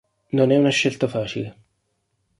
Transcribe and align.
Non 0.31 0.49
è 0.51 0.57
una 0.57 0.71
scelta 0.71 1.07
facile. 1.07 1.57